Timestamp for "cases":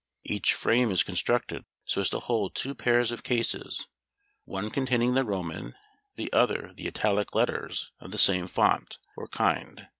3.21-3.85